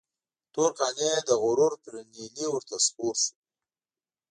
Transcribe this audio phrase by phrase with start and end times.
[0.53, 3.35] تور قانع د غرور پر نيلي ورته سپور شو.